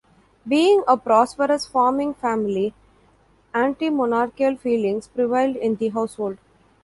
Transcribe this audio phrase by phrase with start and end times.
[0.47, 2.73] Being a prosperous farming family,
[3.53, 6.39] anti-monarchical feelings prevailed in the household.